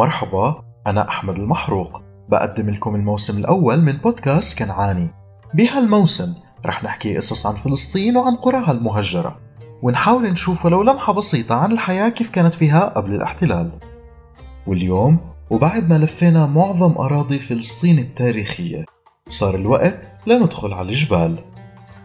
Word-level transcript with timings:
مرحبا 0.00 0.62
أنا 0.86 1.08
أحمد 1.08 1.38
المحروق. 1.38 2.02
بقدم 2.28 2.70
لكم 2.70 2.94
الموسم 2.94 3.38
الأول 3.38 3.80
من 3.80 3.92
بودكاست 3.92 4.58
كنعاني. 4.58 5.08
بهالموسم 5.54 6.34
رح 6.66 6.84
نحكي 6.84 7.16
قصص 7.16 7.46
عن 7.46 7.54
فلسطين 7.54 8.16
وعن 8.16 8.36
قراها 8.36 8.72
المهجرة. 8.72 9.38
ونحاول 9.82 10.30
نشوف 10.30 10.64
ولو 10.64 10.82
لمحة 10.82 11.12
بسيطة 11.12 11.54
عن 11.54 11.72
الحياة 11.72 12.08
كيف 12.08 12.30
كانت 12.30 12.54
فيها 12.54 12.84
قبل 12.96 13.14
الاحتلال. 13.14 13.72
واليوم 14.66 15.18
وبعد 15.50 15.88
ما 15.90 15.98
لفينا 15.98 16.46
معظم 16.46 16.92
أراضي 16.98 17.38
فلسطين 17.38 17.98
التاريخية 17.98 18.84
صار 19.28 19.54
الوقت 19.54 20.00
لندخل 20.26 20.72
على 20.72 20.88
الجبال. 20.88 21.38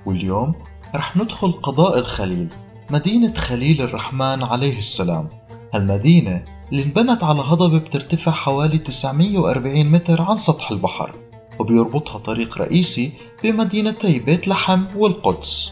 واليوم 0.06 0.56
رح 0.96 1.18
ندخل 1.18 1.52
قضاء 1.52 1.98
الخليل 2.00 2.50
مدينة 2.92 3.34
خليل 3.34 3.82
الرحمن 3.82 4.44
عليه 4.44 4.78
السلام. 4.78 5.28
هالمدينة 5.74 6.44
اللي 6.72 6.84
انبنت 6.84 7.24
على 7.24 7.42
هضبة 7.42 7.78
بترتفع 7.78 8.32
حوالي 8.32 8.78
940 8.78 9.92
متر 9.92 10.22
عن 10.22 10.38
سطح 10.38 10.72
البحر 10.72 11.12
وبيربطها 11.60 12.18
طريق 12.18 12.58
رئيسي 12.58 13.12
بمدينتي 13.44 14.20
بيت 14.20 14.48
لحم 14.48 14.84
والقدس. 14.96 15.72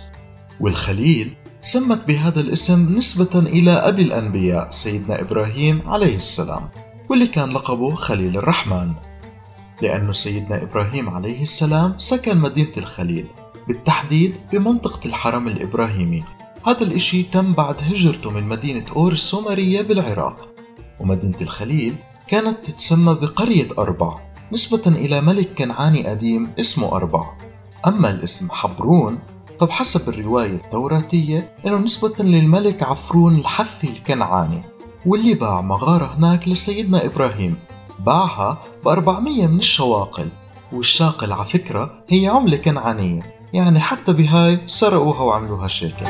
والخليل 0.60 1.36
سمت 1.62 2.08
بهذا 2.08 2.40
الاسم 2.40 2.98
نسبة 2.98 3.40
إلى 3.40 3.72
أبي 3.72 4.02
الأنبياء 4.02 4.70
سيدنا 4.70 5.22
إبراهيم 5.22 5.82
عليه 5.90 6.16
السلام 6.16 6.70
واللي 7.10 7.28
كان 7.28 7.50
لقبه 7.50 7.96
خليل 7.96 8.38
الرحمن. 8.38 8.94
لأنه 9.82 10.12
سيدنا 10.12 10.64
إبراهيم 10.64 11.10
عليه 11.10 11.42
السلام 11.42 11.96
سكن 11.98 12.38
مدينة 12.38 12.72
الخليل 12.78 13.26
بالتحديد 13.68 14.36
بمنطقة 14.52 15.00
الحرم 15.06 15.48
الإبراهيمي. 15.48 16.24
هذا 16.68 16.84
الإشي 16.84 17.24
تم 17.24 17.52
بعد 17.52 17.76
هجرته 17.82 18.30
من 18.30 18.44
مدينة 18.44 18.86
أور 18.96 19.12
السومرية 19.12 19.82
بالعراق. 19.82 20.53
ومدينة 21.00 21.38
الخليل 21.42 21.96
كانت 22.28 22.66
تتسمى 22.66 23.14
بقرية 23.14 23.68
أربع 23.78 24.16
نسبة 24.52 24.82
إلى 24.88 25.22
ملك 25.22 25.54
كنعاني 25.58 26.08
قديم 26.08 26.52
اسمه 26.60 26.96
أربع. 26.96 27.30
أما 27.88 28.10
الاسم 28.10 28.48
حبرون 28.52 29.20
فبحسب 29.60 30.10
الرواية 30.10 30.56
التوراتية 30.56 31.56
إنه 31.66 31.78
نسبة 31.78 32.24
للملك 32.24 32.84
عفرون 32.84 33.36
الحثي 33.36 33.88
الكنعاني 33.88 34.62
واللي 35.06 35.34
باع 35.34 35.62
مغارة 35.62 36.14
هناك 36.18 36.48
لسيدنا 36.48 37.06
إبراهيم. 37.06 37.58
باعها 38.00 38.58
ب 38.86 38.88
400 38.88 39.48
من 39.48 39.58
الشواقل 39.58 40.30
والشاقل 40.72 41.34
على 41.34 41.46
فكرة 41.46 42.04
هي 42.10 42.28
عملة 42.28 42.58
كنعانية 42.58 43.22
يعني 43.54 43.80
حتى 43.80 44.14
بهاي 44.14 44.60
سرقوها 44.66 45.22
وعملوها 45.22 45.68
شيكل. 45.68 46.06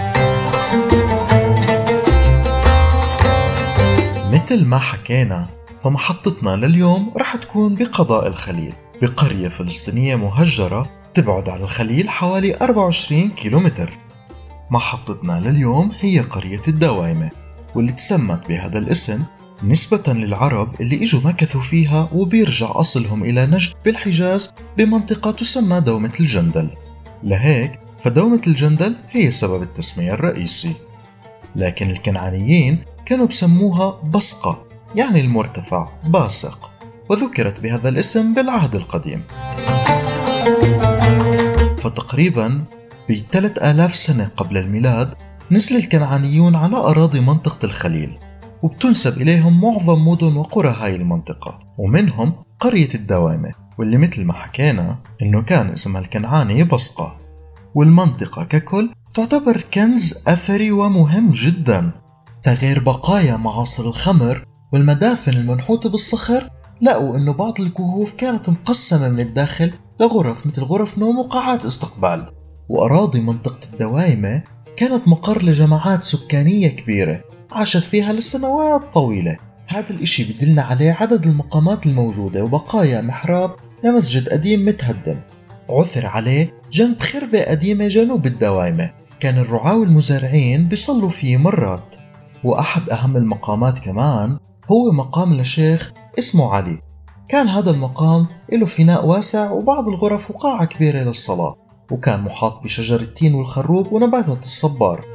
مثل 4.54 4.66
ما 4.66 4.78
حكينا 4.78 5.48
فمحطتنا 5.84 6.56
لليوم 6.56 7.14
رح 7.18 7.36
تكون 7.36 7.76
بقضاء 7.76 8.28
الخليل. 8.28 8.73
بقرية 9.02 9.50
فلسطينية 9.50 10.16
مهجرة 10.16 10.90
تبعد 11.14 11.50
عن 11.50 11.62
الخليل 11.62 12.09
حوالي 12.09 12.58
24 12.58 13.30
كيلومتر. 13.30 13.94
محطتنا 14.72 15.40
لليوم 15.46 15.92
هي 16.00 16.20
قرية 16.20 16.62
الدوايمة 16.68 17.30
واللي 17.76 17.92
تسمت 17.92 18.48
بهذا 18.48 18.80
الاسم 18.80 19.24
نسبة 19.64 20.14
للعرب 20.14 20.81
اللي 20.81 21.04
إجوا 21.04 21.22
مكثوا 21.24 21.62
فيها 21.62 22.09
وبيرجع 22.14 22.80
أصلهم 22.80 23.24
إلى 23.24 23.46
نجد 23.46 23.74
بالحجاز 23.86 24.54
بمنطقة 24.78 25.31
تسمى 25.31 25.81
دومة 25.81 26.14
الجندل. 26.20 26.70
لهيك 27.24 27.80
فدومة 28.04 28.42
الجندل 28.48 28.96
هي 29.12 29.31
سبب 29.31 29.64
التسمية 29.64 30.14
الرئيسي. 30.14 30.74
لكن 31.56 31.90
الكنعانيين 31.90 32.93
كانوا 33.06 33.28
بسموها 33.28 34.02
بصقة 34.04 34.66
يعني 34.96 35.22
المرتفع 35.22 35.88
باسق 36.08 36.72
وذكرت 37.09 37.59
بهذا 37.59 37.90
الاسم 37.90 38.34
بالعهد 38.34 38.76
القديم. 38.76 39.24
فتقريبا 41.78 42.64
ب 43.09 43.14
3000 43.31 43.96
سنة 43.96 44.31
قبل 44.38 44.58
الميلاد 44.58 45.14
نزل 45.52 45.75
الكنعانيون 45.75 46.56
على 46.56 46.75
أراضي 46.75 47.19
منطقة 47.19 47.66
الخليل 47.66 48.18
وبتنسب 48.64 49.22
إليهم 49.22 49.62
معظم 49.62 50.08
مدن 50.08 50.35
وقرى 50.38 50.75
هاي 50.80 50.96
المنطقة 50.96 51.59
ومنهم 51.78 52.34
قرية 52.59 52.94
الدوامة 52.96 53.52
واللي 53.78 53.97
مثل 53.97 54.25
ما 54.25 54.34
حكينا 54.34 54.97
إنه 55.22 55.41
كان 55.41 55.70
اسمها 55.70 56.02
الكنعاني 56.02 56.64
بصقة. 56.64 57.16
والمنطقة 57.75 58.44
ككل 58.44 58.90
تعتبر 59.16 59.62
كنز 59.74 60.24
أثري 60.28 60.72
ومهم 60.72 61.31
جدا. 61.31 61.91
تغير 62.44 62.80
بقايا 62.80 63.38
معاصر 63.38 63.88
الخمر 63.88 64.46
والمدافن 64.74 65.34
المنحوتة 65.34 65.90
بالصخر 65.90 66.50
لقوا 66.81 67.18
إنه 67.18 67.34
بعض 67.34 67.62
الكهوف 67.62 68.14
كانت 68.14 68.50
مقسمة 68.50 69.09
من 69.09 69.20
الداخل 69.20 69.74
لغرف 70.00 70.48
مثل 70.48 70.62
غرف 70.64 70.98
نوم 70.98 71.20
وقاعات 71.20 71.66
استقبال. 71.66 72.32
وأراضي 72.70 73.20
منطقة 73.20 73.59
الدوايمة 73.74 74.44
كانت 74.78 75.08
مقر 75.08 75.44
لجماعات 75.44 76.03
سكانية 76.03 76.68
كبيرة 76.68 77.22
عاشت 77.52 77.84
فيها 77.84 78.14
لسنوات 78.14 78.82
طويلة. 78.94 79.38
هذا 79.68 79.90
الإشي 79.90 80.34
بدلنا 80.34 80.62
عليه 80.62 80.98
عدد 81.00 81.26
المقامات 81.26 81.86
الموجودة 81.86 82.44
وبقايا 82.44 83.02
محراب 83.02 83.52
لمسجد 83.84 84.30
قديم 84.30 84.66
متهدم. 84.66 85.20
عثر 85.70 86.06
عليه 86.06 86.53
جنب 86.72 87.00
خربة 87.00 87.44
قديمة 87.44 87.88
جنوب 87.88 88.26
الدوايمة 88.26 88.92
كان 89.20 89.38
الرعاة 89.38 89.78
والمزارعين 89.78 90.68
بيصلوا 90.68 91.09
فيه 91.09 91.38
مرات. 91.38 92.03
وأحد 92.44 92.90
أهم 92.90 93.18
المقامات 93.18 93.80
كمان 93.80 94.38
هو 94.72 94.92
مقام 94.92 95.34
لشيخ 95.34 95.92
اسمه 96.20 96.54
علي. 96.54 96.81
كان 97.30 97.48
هذا 97.48 97.72
المقام 97.72 98.28
له 98.52 98.66
فناء 98.66 99.06
واسع 99.06 99.52
وبعض 99.52 99.88
الغرف 99.88 100.31
وقاعة 100.31 100.66
كبيرة 100.66 101.00
للصلاة 101.03 101.56
وكان 101.92 102.22
محاط 102.22 102.64
بشجر 102.64 103.00
التين 103.02 103.34
والخروب 103.36 103.94
ونباتات 103.94 104.44
الصبار. 104.44 105.06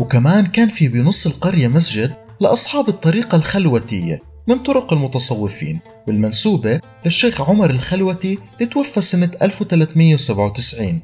وكمان 0.00 0.46
كان 0.46 0.68
في 0.68 0.88
بنص 0.88 1.26
القرية 1.26 1.68
مسجد 1.68 2.14
لأصحاب 2.40 2.88
الطريقة 2.88 3.36
الخلوتية 3.36 4.22
من 4.46 4.58
طرق 4.58 4.92
المتصوفين 4.92 5.80
والمنسوبة 6.08 6.80
للشيخ 7.04 7.40
عمر 7.50 7.70
الخلوتي 7.70 8.38
اللي 8.54 8.66
توفى 8.66 9.00
سنة 9.00 9.30
1397 9.42 11.00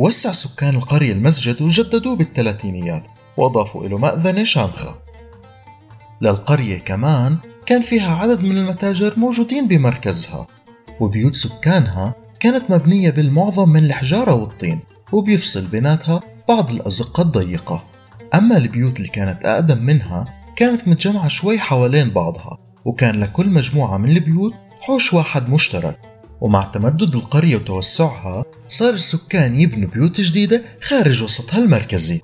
وسع 0.00 0.32
سكان 0.32 0.74
القرية 0.74 1.12
المسجد 1.12 1.62
وجددوه 1.62 2.16
بالثلاثينيات 2.16 3.02
وأضافوا 3.36 3.88
له 3.88 3.98
مأذنة 3.98 4.44
شامخة 4.44 4.94
للقرية 6.20 6.78
كمان 6.78 7.36
كان 7.66 7.82
فيها 7.82 8.14
عدد 8.14 8.42
من 8.42 8.58
المتاجر 8.58 9.14
موجودين 9.16 9.68
بمركزها 9.68 10.46
وبيوت 11.00 11.36
سكانها 11.36 12.14
كانت 12.40 12.70
مبنية 12.70 13.10
بالمعظم 13.10 13.68
من 13.68 13.84
الحجارة 13.84 14.34
والطين 14.34 14.80
وبيفصل 15.12 15.66
بيناتها 15.66 16.20
بعض 16.48 16.70
الأزقة 16.70 17.22
الضيقة. 17.22 17.84
أما 18.34 18.56
البيوت 18.56 18.96
اللي 18.96 19.08
كانت 19.08 19.44
أقدم 19.44 19.78
منها 19.78 20.24
كانت 20.56 20.88
متجمعة 20.88 21.28
شوي 21.28 21.58
حوالين 21.58 22.10
بعضها 22.10 22.58
وكان 22.84 23.20
لكل 23.20 23.48
مجموعة 23.48 23.98
من 23.98 24.10
البيوت 24.10 24.54
حوش 24.80 25.14
واحد 25.14 25.48
مشترك. 25.48 25.98
ومع 26.40 26.62
تمدد 26.62 27.14
القرية 27.14 27.56
وتوسعها 27.56 28.44
صار 28.68 28.94
السكان 28.94 29.60
يبنوا 29.60 29.88
بيوت 29.88 30.20
جديدة 30.20 30.62
خارج 30.82 31.22
وسطها 31.22 31.58
المركزي. 31.58 32.20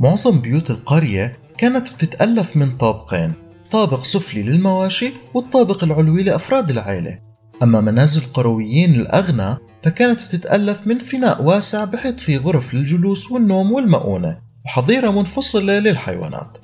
معظم 0.00 0.40
بيوت 0.40 0.70
القرية 0.70 1.38
كانت 1.58 1.92
بتتألف 1.92 2.56
من 2.56 2.76
طابقين 2.76 3.32
طابق 3.70 4.04
سفلي 4.04 4.42
للمواشي 4.42 5.12
والطابق 5.34 5.84
العلوي 5.84 6.22
لأفراد 6.22 6.70
العائلة. 6.70 7.18
أما 7.62 7.80
منازل 7.80 8.22
القرويين 8.22 8.94
الأغنى 8.94 9.56
فكانت 9.84 10.24
بتتألف 10.24 10.86
من 10.86 10.98
فناء 10.98 11.42
واسع 11.42 11.84
بحيث 11.84 12.14
فيه 12.14 12.38
غرف 12.38 12.74
للجلوس 12.74 13.30
والنوم 13.30 13.72
والمؤونة 13.72 14.38
وحظيرة 14.66 15.10
منفصلة 15.10 15.78
للحيوانات. 15.78 16.58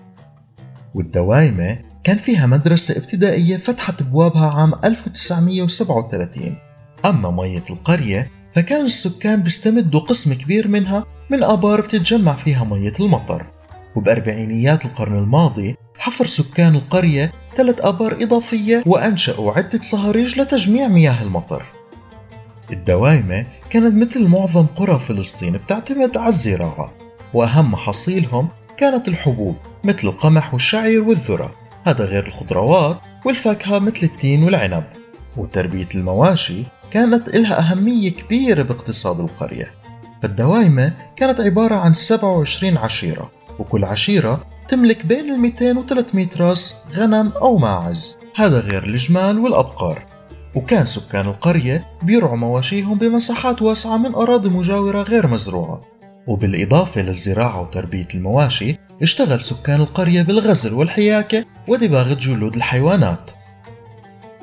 والدوايمة 0.95 1.79
كان 2.05 2.17
فيها 2.17 2.47
مدرسة 2.47 2.97
ابتدائية 2.97 3.57
فتحت 3.57 4.03
أبوابها 4.03 4.51
عام 4.51 4.73
1937 4.85 6.70
أما 7.05 7.31
مية 7.31 7.65
القرية 7.71 8.31
فكان 8.55 8.85
السكان 8.85 9.43
بيستمدوا 9.43 10.01
قسم 10.01 10.35
كبير 10.35 10.69
منها 10.69 11.05
من 11.31 11.43
آبار 11.43 11.81
بتتجمع 11.81 12.37
فيها 12.37 12.65
مية 12.65 12.93
المطر. 13.01 13.47
وبأربعينيات 13.97 14.85
القرن 14.85 15.19
الماضي 15.19 15.77
حفر 15.99 16.27
سكان 16.27 16.75
القرية 16.75 17.33
ثلاث 17.57 17.81
آبار 17.81 18.17
إضافية 18.23 18.83
وأنشأوا 18.87 19.53
عدة 19.53 19.81
صهاريج 19.83 20.41
لتجميع 20.41 20.89
مياه 20.89 21.23
المطر. 21.23 21.63
الدوايمة 22.73 23.47
كانت 23.71 23.95
مثل 23.95 24.27
معظم 24.29 24.67
قرى 24.67 24.99
فلسطين 24.99 25.53
بتعتمد 25.53 26.17
على 26.17 26.29
الزراعة 26.29 26.93
وأهم 27.35 27.73
محاصيلهم 27.73 28.49
كانت 28.77 29.09
الحبوب 29.09 29.57
مثل 29.85 30.09
القمح 30.09 30.55
والشعير 30.55 31.03
والذرة. 31.03 31.55
هذا 31.85 32.05
غير 32.05 32.27
الخضروات 32.27 32.99
والفاكهة 33.27 33.79
مثل 33.79 34.01
التين 34.03 34.45
والعنب. 34.45 34.85
وتربية 35.37 35.89
المواشي 35.95 36.63
كانت 36.91 37.29
إلها 37.29 37.59
أهمية 37.59 38.11
كبيرة 38.11 38.63
باقتصاد 38.63 39.21
القرية. 39.21 39.73
فالدوايمة 40.23 40.93
كانت 41.17 41.41
عبارة 41.41 41.75
عن 41.75 41.95
27 41.95 42.77
عشيرة 42.77 43.31
وكل 43.59 43.85
عشيرة 43.85 44.47
تملك 44.69 45.07
بين 45.07 45.35
ال 45.35 45.41
200 45.41 45.79
و 45.79 45.83
300 45.87 46.29
راس 46.37 46.77
غنم 46.95 47.33
أو 47.43 47.59
ماعز. 47.59 48.17
هذا 48.37 48.61
غير 48.61 48.85
الجمال 48.85 49.39
والأبقار. 49.39 50.07
وكان 50.55 50.87
سكان 50.87 51.27
القرية 51.27 51.85
بيرعوا 52.03 52.37
مواشيهم 52.37 52.99
بمساحات 52.99 53.63
واسعة 53.63 53.97
من 53.97 54.15
أراضي 54.15 54.49
مجاورة 54.49 55.03
غير 55.03 55.27
مزروعة. 55.27 55.81
وبالإضافة 56.27 57.03
للزراعة 57.03 57.61
وتربية 57.61 58.09
المواشي 58.15 58.79
اشتغل 59.03 59.45
سكان 59.45 59.81
القرية 59.81 60.23
بالغزل 60.23 60.75
والحياكة 60.75 61.45
ودباغة 61.69 62.15
جلود 62.15 62.55
الحيوانات. 62.55 63.31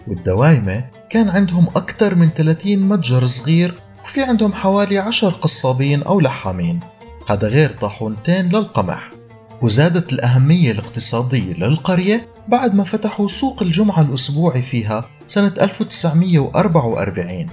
والدوايمة 0.08 0.86
كان 1.10 1.30
عندهم 1.30 1.68
أكثر 1.76 2.16
من 2.16 2.30
30 2.30 2.78
متجر 2.78 3.26
صغير 3.26 3.74
وفي 4.04 4.24
عندهم 4.24 4.54
حوالي 4.54 4.98
10 4.98 5.30
قصابين 5.30 6.04
أو 6.04 6.20
لحامين. 6.20 6.80
هذا 7.30 7.48
غير 7.48 7.72
طاحونتين 7.72 8.50
للقمح. 8.50 9.10
وزادت 9.62 10.14
الأهمية 10.14 10.72
الاقتصادية 10.72 11.54
للقرية 11.54 12.28
بعد 12.48 12.76
ما 12.76 12.84
فتحوا 12.84 13.28
سوق 13.28 13.64
الجمعة 13.64 14.02
الأسبوعي 14.02 14.62
فيها 14.62 15.06
سنة 15.28 15.54
1944 15.62 17.46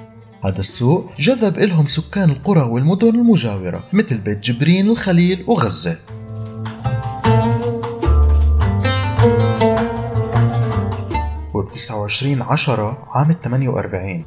هذا 0.45 0.59
السوق 0.59 1.11
جذب 1.19 1.59
إلهم 1.59 1.87
سكان 1.87 2.31
القرى 2.31 2.61
والمدن 2.61 3.09
المجاورة 3.09 3.85
مثل 3.93 4.19
بيت 4.19 4.39
جبرين 4.39 4.91
الخليل 4.91 5.45
وغزة. 5.47 5.97
29 11.85 12.43
عشرة 12.43 13.09
عام 13.15 13.37
48 13.43 14.25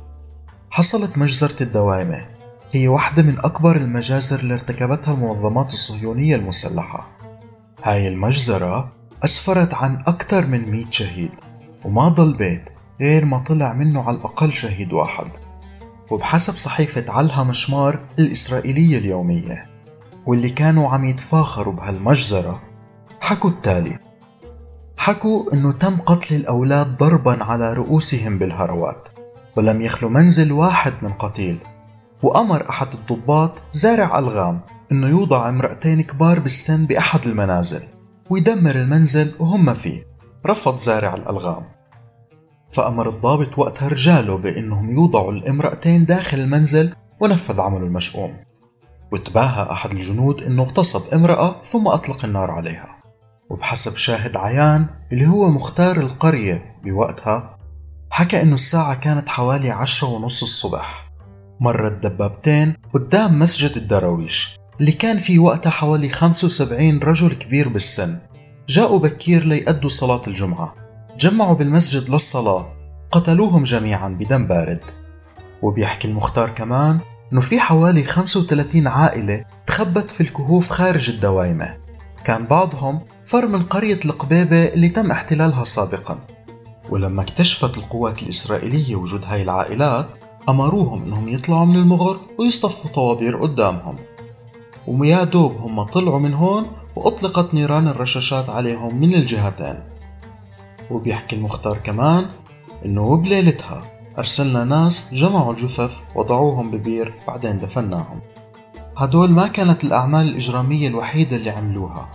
حصلت 0.70 1.18
مجزرة 1.18 1.64
الدوائمة 1.64 2.26
هي 2.72 2.88
واحدة 2.88 3.24
من 3.24 3.40
أكبر 3.40 3.76
المجازر 3.76 4.40
اللي 4.40 4.54
ارتكبتها 4.54 5.14
المنظمات 5.14 5.74
الصهيونية 5.74 6.36
المسلحة. 6.36 7.08
هاي 7.84 8.08
المجزرة 8.08 8.92
أسفرت 9.24 9.74
عن 9.74 10.04
أكثر 10.08 10.46
من 10.46 10.72
100 10.72 10.86
شهيد 10.90 11.32
وما 11.86 12.08
ضل 12.08 12.34
بيت 12.34 12.70
غير 13.02 13.26
ما 13.26 13.38
طلع 13.40 13.74
منه 13.74 14.04
على 14.04 14.18
الأقل 14.18 14.54
شهيد 14.54 14.94
واحد. 14.94 15.28
وبحسب 16.12 16.54
صحيفة 16.54 17.12
علها 17.12 17.44
مشمار 17.44 18.00
الإسرائيلية 18.20 18.98
اليومية 18.98 19.66
واللي 20.26 20.50
كانوا 20.50 20.90
عم 20.90 21.06
يتفاخروا 21.06 21.74
بهالمجزرة 21.74 22.62
حكوا 23.22 23.50
التالي 23.50 24.00
حكوا 25.08 25.54
إنه 25.54 25.72
تم 25.72 25.98
قتل 26.02 26.36
الأولاد 26.36 26.98
ضربا 26.98 27.44
على 27.44 27.74
رؤوسهم 27.74 28.38
بالهروات 28.38 29.08
ولم 29.56 29.82
يخلو 29.82 30.10
منزل 30.10 30.52
واحد 30.52 30.94
من 31.02 31.10
قتيل. 31.10 31.58
وأمر 32.24 32.70
أحد 32.70 32.88
الضباط 32.94 33.52
زارع 33.72 34.20
ألغام 34.20 34.60
إنه 34.92 35.08
يوضع 35.08 35.50
امرأتين 35.50 36.02
كبار 36.02 36.40
بالسن 36.40 36.86
بأحد 36.86 37.26
المنازل 37.26 37.84
ويدمر 38.30 38.76
المنزل 38.76 39.32
وهم 39.40 39.74
فيه. 39.74 40.08
رفض 40.46 40.78
زارع 40.78 41.14
الألغام. 41.14 41.64
فأمر 42.72 43.10
الضابط 43.10 43.60
وقتها 43.60 43.88
رجاله 43.88 44.38
بأنهم 44.38 44.92
يوضعوا 44.92 45.32
الامرأتين 45.32 46.06
داخل 46.06 46.40
المنزل 46.40 46.94
ونفذ 47.20 47.62
عمله 47.62 47.86
المشؤوم. 47.86 48.34
وتباهى 49.12 49.72
أحد 49.72 49.92
الجنود 49.92 50.42
أنه 50.42 50.64
اغتصب 50.64 51.14
امرأة 51.14 51.56
ثم 51.64 51.88
أطلق 51.88 52.26
النار 52.26 52.52
عليها. 52.52 52.97
وبحسب 53.50 53.98
شاهد 53.98 54.38
عيان 54.38 54.88
اللي 55.12 55.28
هو 55.28 55.50
مختار 55.50 56.00
القرية 56.00 56.76
بوقتها 56.84 57.58
حكى 58.10 58.42
أنه 58.42 58.54
الساعة 58.54 58.96
كانت 58.96 59.30
حوالي 59.30 59.72
عشرة 59.72 60.08
ونص 60.08 60.42
الصبح. 60.42 61.12
مرت 61.60 61.92
دبابتين 61.92 62.76
قدام 62.94 63.40
مسجد 63.40 63.78
الدراويش 63.78 64.58
اللي 64.80 64.92
كان 64.92 65.18
في 65.18 65.40
وقتها 65.40 65.70
حوالي 65.70 66.10
75 66.10 67.00
رجل 67.00 67.34
كبير 67.34 67.70
بالسن. 67.70 68.20
جاءوا 68.70 69.00
بكير 69.00 69.46
ليأدوا 69.46 69.90
صلاة 69.90 70.22
الجمعة. 70.28 70.76
جمعوا 71.20 71.56
بالمسجد 71.56 72.10
للصلاة. 72.10 72.74
قتلوهم 73.12 73.64
جميعا 73.64 74.10
بدم 74.10 74.48
بارد. 74.48 74.82
وبيحكي 75.62 76.08
المختار 76.08 76.50
كمان 76.50 77.00
إنه 77.34 77.42
في 77.42 77.60
حوالي 77.60 78.04
35 78.04 78.88
عائلة 78.88 79.46
تخبت 79.68 80.12
في 80.12 80.22
الكهوف 80.22 80.70
خارج 80.70 81.10
الدوايمة 81.10 81.78
كان 82.28 82.46
بعضهم 82.46 83.00
فر 83.26 83.48
من 83.48 83.64
قرية 83.64 84.00
القبيبة 84.06 84.66
اللي 84.66 84.90
تم 84.90 85.12
احتلالها 85.12 85.64
سابقا. 85.64 86.20
ولما 86.90 87.22
اكتشفت 87.22 87.78
القوات 87.78 88.24
الإسرائيلية 88.24 88.96
وجود 88.96 89.26
هاي 89.26 89.42
العائلات 89.42 90.08
أمروهم 90.50 91.04
إنهم 91.04 91.30
يطلعوا 91.30 91.66
من 91.66 91.76
المغر 91.76 92.20
ويصطفوا 92.40 92.92
طوابير 92.92 93.38
قدامهم. 93.38 93.96
ويا 94.88 95.24
دوب 95.24 95.58
هم 95.58 95.84
طلعوا 95.84 96.20
من 96.20 96.34
هون 96.34 96.66
وأطلقت 96.96 97.54
نيران 97.54 97.88
الرشاشات 97.88 98.50
عليهم 98.50 98.96
من 98.96 99.14
الجهتين. 99.14 99.80
وبيحكي 100.92 101.36
المختار 101.36 101.78
كمان 101.78 102.28
إنه 102.86 103.18
بليلتها 103.18 103.82
أرسلنا 104.18 104.64
ناس 104.64 105.14
جمعوا 105.14 105.54
الجثث 105.54 105.92
وضعوهم 106.16 106.72
ببير 106.72 107.14
بعدين 107.28 107.60
دفناهم. 107.60 108.22
هدول 108.98 109.32
ما 109.32 109.48
كانت 109.48 109.84
الأعمال 109.84 110.28
الإجرامية 110.28 110.88
الوحيدة 110.88 111.36
اللي 111.36 111.50
عملوها. 111.50 112.10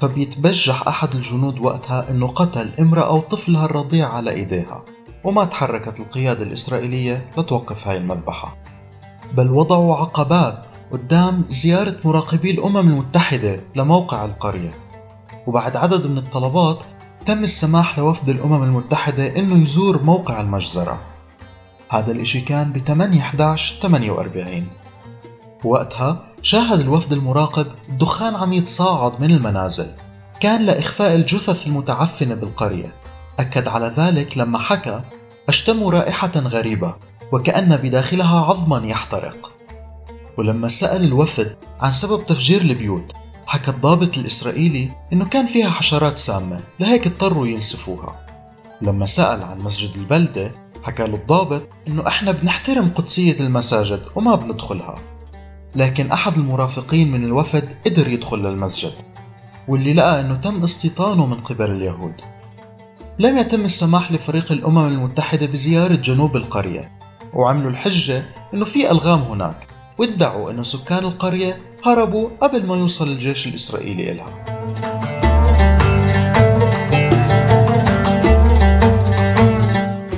فبيتبجح 0.00 0.88
أحد 0.88 1.14
الجنود 1.14 1.58
وقتها 1.58 2.10
إنه 2.10 2.26
قتل 2.26 2.70
امرأة 2.80 3.12
وطفلها 3.12 3.64
الرضيع 3.64 4.08
على 4.08 4.30
إيديها 4.30 4.84
وما 5.24 5.44
تحركت 5.44 6.00
القيادة 6.00 6.42
الإسرائيلية 6.42 7.30
لتوقف 7.38 7.88
هاي 7.88 7.96
المذبحة. 7.96 8.56
بل 9.32 9.50
وضعوا 9.50 9.96
عقبات 9.96 10.64
قدام 10.92 11.44
زيارة 11.48 11.96
مراقبي 12.04 12.50
الأمم 12.50 12.76
المتحدة 12.76 13.60
لموقع 13.76 14.24
القرية. 14.24 14.70
وبعد 15.46 15.76
عدد 15.76 16.06
من 16.06 16.18
الطلبات 16.18 16.78
تم 17.26 17.44
السماح 17.44 17.98
لوفد 17.98 18.28
الأمم 18.28 18.62
المتحدة 18.62 19.36
إنه 19.36 19.62
يزور 19.62 20.02
موقع 20.02 20.40
المجزرة. 20.40 20.98
هذا 21.88 22.12
الإشي 22.12 22.40
كان 22.40 22.72
ب 22.72 22.78
8 22.78 23.20
11 23.20 23.80
48 23.80 24.66
وقتها 25.64 26.22
شاهد 26.42 26.80
الوفد 26.80 27.12
المراقب 27.12 27.66
الدخان 27.88 28.34
عم 28.34 28.52
يتصاعد 28.52 29.20
من 29.20 29.30
المنازل. 29.30 29.90
كان 30.40 30.66
لإخفاء 30.66 31.14
الجثث 31.14 31.66
المتعفنة 31.66 32.34
بالقرية. 32.34 32.94
أكد 33.38 33.68
على 33.68 33.94
ذلك 33.96 34.38
لما 34.38 34.58
حكى 34.58 35.00
أشتم 35.48 35.84
رائحة 35.84 36.32
غريبة 36.36 36.94
وكأن 37.32 37.76
بداخلها 37.76 38.40
عظما 38.40 38.86
يحترق. 38.86 39.50
ولما 40.38 40.68
سأل 40.68 41.04
الوفد 41.04 41.56
عن 41.80 41.92
سبب 41.92 42.26
تفجير 42.26 42.60
البيوت 42.60 43.12
حكى 43.46 43.70
الضابط 43.70 44.18
الإسرائيلي 44.18 44.90
إنه 45.12 45.24
كان 45.24 45.46
فيها 45.46 45.70
حشرات 45.70 46.18
سامة 46.18 46.60
لهيك 46.80 47.06
اضطروا 47.06 47.46
ينسفوها. 47.46 48.26
لما 48.82 49.06
سأل 49.06 49.42
عن 49.42 49.58
مسجد 49.58 49.96
البلدة 49.96 50.52
حكى 50.82 51.06
له 51.06 51.14
الضابط 51.14 51.62
إنه 51.88 52.08
إحنا 52.08 52.32
بنحترم 52.32 52.90
قدسية 52.94 53.40
المساجد 53.40 54.02
وما 54.14 54.34
بندخلها. 54.34 54.94
لكن 55.74 56.10
أحد 56.10 56.38
المرافقين 56.38 57.12
من 57.12 57.24
الوفد 57.24 57.68
قدر 57.86 58.08
يدخل 58.08 58.38
للمسجد 58.38 58.92
واللي 59.68 59.92
لقى 59.92 60.20
إنه 60.20 60.34
تم 60.34 60.62
استيطانه 60.62 61.26
من 61.26 61.40
قبل 61.40 61.70
اليهود. 61.70 62.14
لم 63.18 63.38
يتم 63.38 63.64
السماح 63.64 64.12
لفريق 64.12 64.52
الأمم 64.52 64.88
المتحدة 64.88 65.46
بزيارة 65.46 65.94
جنوب 65.94 66.36
القرية 66.36 66.90
وعملوا 67.34 67.70
الحجة 67.70 68.24
إنه 68.54 68.64
في 68.64 68.90
ألغام 68.90 69.20
هناك 69.20 69.66
وادعوا 69.98 70.50
أن 70.50 70.62
سكان 70.62 71.04
القرية 71.04 71.58
هربوا 71.84 72.28
قبل 72.40 72.66
ما 72.66 72.76
يوصل 72.76 73.08
الجيش 73.08 73.46
الإسرائيلي 73.46 74.12
إلها. 74.12 74.44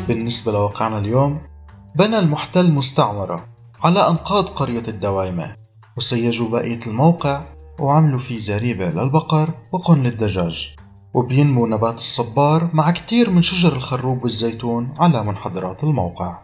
بالنسبة 0.09 0.52
لواقعنا 0.52 0.99
اليوم 0.99 1.40
بنى 1.97 2.18
المحتل 2.18 2.73
مستعمرة. 2.73 3.51
على 3.84 4.08
أنقاض 4.08 4.48
قرية 4.48 4.82
الدوايمة 4.88 5.56
وسيجوا 5.96 6.48
بقية 6.48 6.80
الموقع 6.86 7.42
وعملوا 7.80 8.18
فيه 8.18 8.38
زريبة 8.38 8.88
للبقر 8.88 9.50
وقن 9.72 10.02
للدجاج. 10.02 10.74
وبينمو 11.14 11.66
نبات 11.66 11.94
الصبار 11.94 12.70
مع 12.72 12.90
كتير 12.90 13.30
من 13.30 13.42
شجر 13.42 13.76
الخروب 13.76 14.24
والزيتون 14.24 14.94
على 14.98 15.24
منحدرات 15.24 15.84
الموقع. 15.84 16.42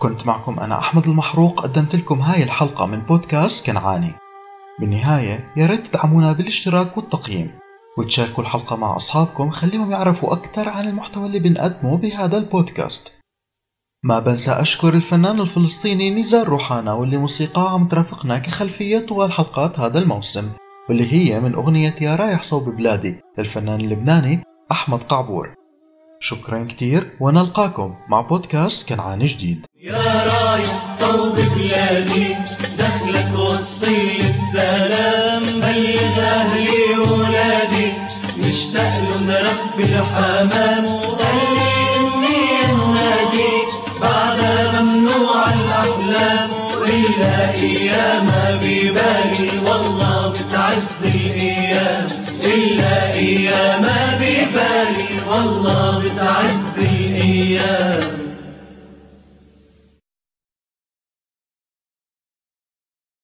كنت 0.00 0.26
معكم 0.26 0.60
أنا 0.60 0.78
أحمد 0.78 1.06
المحروق 1.06 1.60
قدمت 1.60 1.96
لكم 1.96 2.20
هاي 2.20 2.42
الحلقة 2.42 2.86
من 2.86 3.00
بودكاست 3.00 3.66
كنعاني. 3.66 4.12
بالنهاية 4.80 5.52
يا 5.56 5.66
ريت 5.66 5.86
تدعمونا 5.86 6.32
بالاشتراك 6.32 6.96
والتقييم. 6.96 7.50
وتشاركوا 7.98 8.44
الحلقة 8.44 8.76
مع 8.76 8.96
أصحابكم 8.96 9.50
خليهم 9.50 9.90
يعرفوا 9.90 10.32
أكثر 10.32 10.68
عن 10.68 10.88
المحتوى 10.88 11.26
اللي 11.26 11.38
بنقدمه 11.38 11.96
بهذا 11.96 12.38
البودكاست. 12.38 13.23
ما 14.06 14.18
بنسى 14.18 14.52
أشكر 14.52 14.94
الفنان 14.94 15.40
الفلسطيني 15.40 16.20
نزار 16.20 16.48
روحانا 16.48 16.92
واللي 16.92 17.16
موسيقاه 17.16 17.70
عم 17.70 17.88
ترافقنا 17.88 18.38
كخلفية 18.38 18.98
طوال 18.98 19.32
حلقات 19.32 19.78
هذا 19.78 19.98
الموسم 19.98 20.50
واللي 20.88 21.12
هي 21.12 21.40
من 21.40 21.54
أغنية 21.54 21.94
يا 22.00 22.16
رايح 22.16 22.42
صوب 22.42 22.68
بلادي 22.68 23.20
للفنان 23.38 23.80
اللبناني 23.80 24.42
أحمد 24.72 25.02
قعبور. 25.02 25.54
شكرا 26.20 26.64
كتير 26.64 27.10
ونلقاكم 27.20 27.94
مع 28.08 28.20
بودكاست 28.20 28.88
كنعاني 28.88 29.26
جديد. 29.26 29.66
يا 29.82 30.24
رايح 30.26 30.96
صوب 31.00 31.34
بلادي 31.34 32.36
دخلك 32.78 33.38
وصي 33.38 34.20
السلام 34.20 35.42
بلغ 35.42 36.20
أهلي 36.20 36.98
ولادي 36.98 37.92
مشتاق 38.38 39.00
له 39.00 39.20
نربي 39.20 39.84
الحمام. 39.84 41.03
بعد 44.04 44.38
ممنوع 44.82 45.44
الأحلام 45.58 46.50
وإلا 46.80 47.54
أيام 47.54 48.26
ببالي 48.62 49.50
والله 49.66 50.32
بتعز 50.32 51.14
الأيام. 51.14 52.08
إلا 52.44 53.12
أيام 53.12 53.84
ببالي 54.20 55.10
والله 55.28 55.98
بتعز 55.98 56.76
الأيام. 56.78 58.03